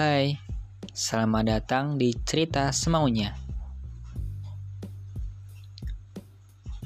Hai, 0.00 0.40
selamat 0.96 1.44
datang 1.44 2.00
di 2.00 2.16
cerita 2.24 2.72
semaunya. 2.72 3.36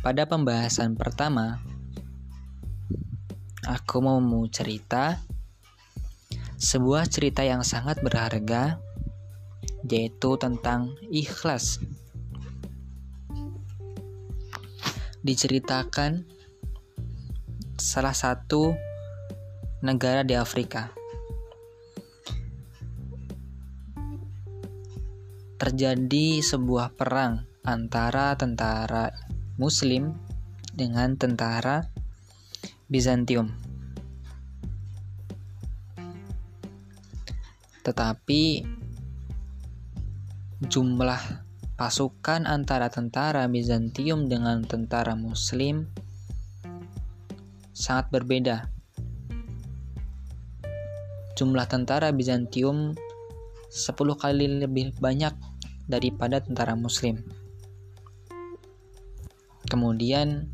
Pada 0.03 0.27
pembahasan 0.27 0.99
pertama, 0.99 1.63
aku 3.71 4.03
mau 4.03 4.19
cerita 4.51 5.23
sebuah 6.59 7.07
cerita 7.07 7.47
yang 7.47 7.63
sangat 7.63 8.03
berharga, 8.03 8.83
yaitu 9.87 10.35
tentang 10.35 10.99
ikhlas. 11.07 11.79
Diceritakan 15.23 16.27
salah 17.79 18.11
satu 18.11 18.75
negara 19.87 20.27
di 20.27 20.35
Afrika 20.35 21.04
terjadi 25.65 26.45
sebuah 26.45 26.93
perang 26.93 27.41
antara 27.65 28.37
tentara 28.37 29.09
Muslim 29.57 30.13
dengan 30.77 31.17
tentara 31.17 31.89
Bizantium. 32.85 33.49
Tetapi 37.81 38.43
jumlah 40.69 41.23
pasukan 41.81 42.45
antara 42.45 42.93
tentara 42.93 43.49
Bizantium 43.49 44.29
dengan 44.29 44.69
tentara 44.69 45.17
Muslim 45.17 45.89
sangat 47.73 48.13
berbeda. 48.13 48.69
Jumlah 51.41 51.65
tentara 51.73 52.13
Bizantium 52.13 52.93
10 53.73 53.97
kali 54.21 54.61
lebih 54.61 54.93
banyak 55.01 55.54
daripada 55.85 56.41
tentara 56.41 56.73
muslim. 56.77 57.21
Kemudian 59.65 60.49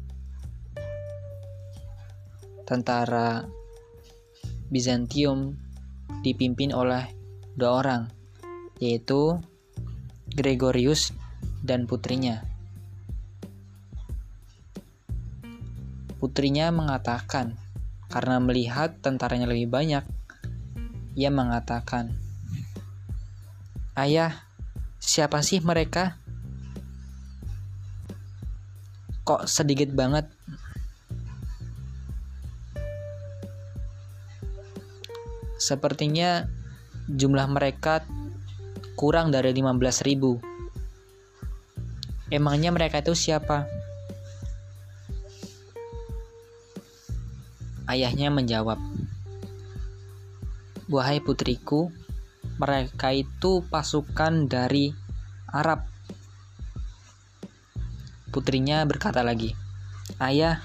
tentara 2.66 3.50
Bizantium 4.70 5.58
dipimpin 6.22 6.70
oleh 6.70 7.10
dua 7.58 7.82
orang, 7.82 8.02
yaitu 8.78 9.42
Gregorius 10.30 11.10
dan 11.66 11.90
putrinya. 11.90 12.46
Putrinya 16.22 16.70
mengatakan, 16.70 17.58
karena 18.06 18.38
melihat 18.38 18.94
tentaranya 19.02 19.50
lebih 19.50 19.66
banyak, 19.66 20.06
ia 21.18 21.30
mengatakan, 21.34 22.14
"Ayah, 23.98 24.49
Siapa 25.10 25.42
sih 25.42 25.58
mereka? 25.58 26.14
Kok 29.26 29.42
sedikit 29.42 29.90
banget? 29.90 30.30
Sepertinya 35.58 36.46
jumlah 37.10 37.42
mereka 37.50 38.06
kurang 38.94 39.34
dari 39.34 39.50
15.000. 39.50 40.38
Emangnya 42.30 42.70
mereka 42.70 43.02
itu 43.02 43.10
siapa? 43.10 43.66
Ayahnya 47.90 48.30
menjawab, 48.30 48.78
"Wahai 50.86 51.18
putriku, 51.18 51.90
mereka 52.62 53.08
itu 53.16 53.64
pasukan 53.72 54.44
dari 54.44 54.99
Arab. 55.50 55.86
Putrinya 58.30 58.86
berkata 58.86 59.26
lagi, 59.26 59.52
Ayah, 60.22 60.62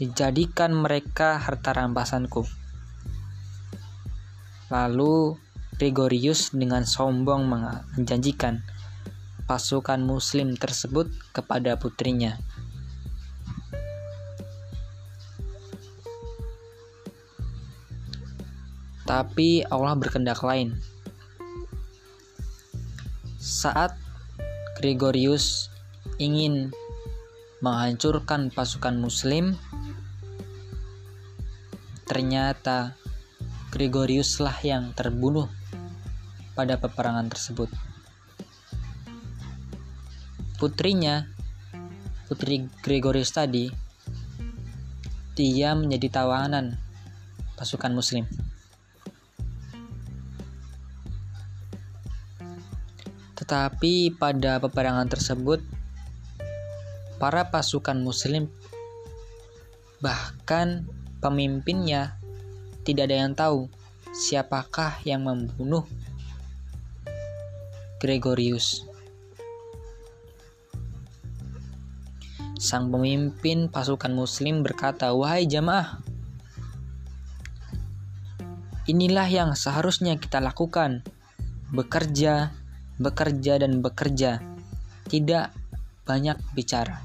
jadikan 0.00 0.72
mereka 0.76 1.40
harta 1.40 1.72
rampasanku. 1.72 2.44
Lalu 4.70 5.40
Gregorius 5.80 6.52
dengan 6.52 6.84
sombong 6.84 7.48
menjanjikan 7.96 8.60
pasukan 9.48 9.98
muslim 10.04 10.54
tersebut 10.54 11.08
kepada 11.32 11.74
putrinya. 11.80 12.36
Tapi 19.10 19.66
Allah 19.66 19.98
berkendak 19.98 20.38
lain. 20.46 20.78
Saat 23.40 23.96
Gregorius 24.76 25.72
ingin 26.20 26.76
menghancurkan 27.64 28.52
pasukan 28.52 29.00
Muslim, 29.00 29.56
ternyata 32.04 33.00
Gregoriuslah 33.72 34.52
yang 34.60 34.92
terbunuh 34.92 35.48
pada 36.52 36.76
peperangan 36.76 37.32
tersebut. 37.32 37.72
Putrinya, 40.60 41.24
putri 42.28 42.68
Gregorius 42.84 43.32
tadi, 43.32 43.72
dia 45.32 45.72
menjadi 45.72 46.12
tawanan 46.12 46.76
pasukan 47.56 47.96
Muslim. 47.96 48.28
Tetapi 53.50 54.14
pada 54.14 54.62
peperangan 54.62 55.10
tersebut, 55.10 55.58
para 57.18 57.50
pasukan 57.50 57.98
Muslim, 57.98 58.46
bahkan 59.98 60.86
pemimpinnya, 61.18 62.14
tidak 62.86 63.10
ada 63.10 63.26
yang 63.26 63.34
tahu 63.34 63.66
siapakah 64.14 65.02
yang 65.02 65.26
membunuh 65.26 65.82
Gregorius. 67.98 68.86
Sang 72.54 72.86
pemimpin 72.86 73.66
pasukan 73.66 74.14
Muslim 74.14 74.62
berkata, 74.62 75.10
"Wahai 75.10 75.50
jamaah, 75.50 75.98
inilah 78.86 79.26
yang 79.26 79.58
seharusnya 79.58 80.22
kita 80.22 80.38
lakukan: 80.38 81.02
bekerja, 81.74 82.59
bekerja 83.00 83.56
dan 83.56 83.80
bekerja, 83.80 84.44
tidak 85.08 85.56
banyak 86.04 86.36
bicara. 86.52 87.00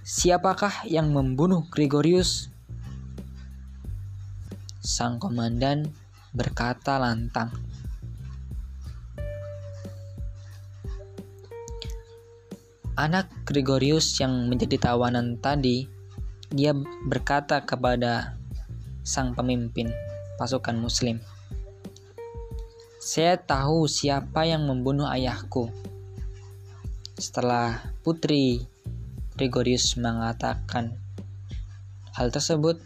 Siapakah 0.00 0.88
yang 0.88 1.12
membunuh 1.12 1.68
Gregorius? 1.68 2.48
Sang 4.82 5.20
komandan 5.20 5.92
berkata 6.34 6.96
lantang. 6.96 7.52
Anak 12.92 13.28
Gregorius 13.48 14.20
yang 14.20 14.52
menjadi 14.52 14.76
tawanan 14.92 15.40
tadi, 15.40 15.88
dia 16.52 16.76
berkata 17.08 17.64
kepada 17.64 18.36
sang 19.00 19.32
pemimpin 19.32 19.88
pasukan 20.36 20.76
Muslim, 20.76 21.16
saya 23.02 23.34
tahu 23.34 23.90
siapa 23.90 24.46
yang 24.46 24.62
membunuh 24.62 25.10
ayahku. 25.10 25.74
Setelah 27.18 27.82
putri 28.06 28.62
Gregorius 29.34 29.98
mengatakan 29.98 30.94
hal 32.14 32.30
tersebut, 32.30 32.78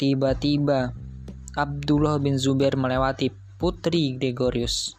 tiba-tiba 0.00 0.96
Abdullah 1.52 2.16
bin 2.16 2.40
Zubair 2.40 2.72
melewati 2.80 3.28
putri 3.60 4.16
Gregorius. 4.16 4.96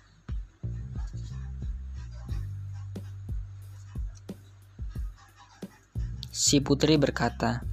Si 6.29 6.61
putri 6.61 7.01
berkata, 7.01 7.65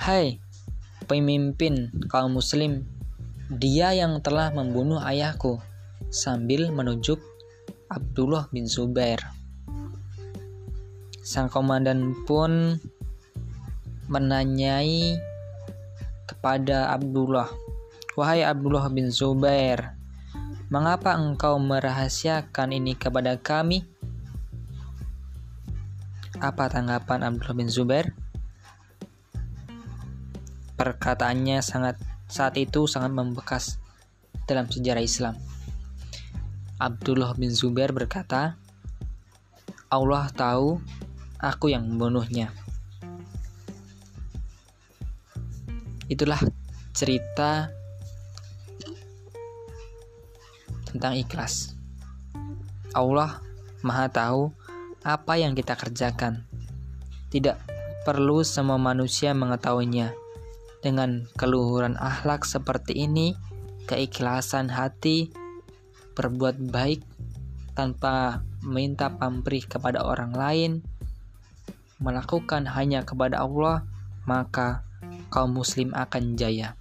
"Hai, 0.00 0.40
pemimpin 1.04 1.92
kaum 2.08 2.40
muslim 2.40 3.01
dia 3.50 3.90
yang 3.96 4.20
telah 4.22 4.54
membunuh 4.54 5.02
ayahku, 5.02 5.58
sambil 6.12 6.68
menunjuk 6.68 7.18
Abdullah 7.88 8.46
bin 8.52 8.68
Zubair. 8.68 9.18
Sang 11.24 11.48
komandan 11.48 12.12
pun 12.28 12.76
menanyai 14.12 15.16
kepada 16.28 16.92
Abdullah, 16.92 17.48
"Wahai 18.18 18.44
Abdullah 18.44 18.92
bin 18.92 19.08
Zubair, 19.08 19.96
mengapa 20.68 21.16
engkau 21.16 21.56
merahasiakan 21.56 22.76
ini 22.76 22.92
kepada 22.92 23.40
kami?" 23.40 23.86
Apa 26.42 26.68
tanggapan 26.68 27.22
Abdullah 27.22 27.56
bin 27.56 27.70
Zubair? 27.70 28.12
Perkataannya 30.74 31.62
sangat 31.62 32.11
saat 32.32 32.56
itu 32.56 32.88
sangat 32.88 33.12
membekas 33.12 33.76
dalam 34.48 34.64
sejarah 34.64 35.04
Islam. 35.04 35.36
Abdullah 36.80 37.36
bin 37.36 37.52
Zubair 37.52 37.92
berkata, 37.92 38.56
Allah 39.92 40.32
tahu 40.32 40.80
aku 41.36 41.68
yang 41.68 41.84
membunuhnya. 41.84 42.48
Itulah 46.08 46.40
cerita 46.96 47.68
tentang 50.88 51.20
ikhlas. 51.20 51.76
Allah 52.96 53.44
Maha 53.84 54.08
tahu 54.08 54.54
apa 55.04 55.36
yang 55.36 55.52
kita 55.52 55.76
kerjakan. 55.76 56.48
Tidak 57.28 57.56
perlu 58.08 58.40
semua 58.46 58.80
manusia 58.80 59.36
mengetahuinya. 59.36 60.21
Dengan 60.82 61.30
keluhuran 61.38 61.94
akhlak 61.94 62.42
seperti 62.42 63.06
ini, 63.06 63.38
keikhlasan 63.86 64.66
hati 64.66 65.30
berbuat 66.18 66.58
baik 66.74 67.06
tanpa 67.78 68.42
minta 68.66 69.14
pamrih 69.14 69.62
kepada 69.62 70.02
orang 70.02 70.34
lain, 70.34 70.72
melakukan 72.02 72.66
hanya 72.66 73.06
kepada 73.06 73.46
Allah, 73.46 73.86
maka 74.26 74.82
kaum 75.30 75.54
muslim 75.54 75.94
akan 75.94 76.34
jaya. 76.34 76.74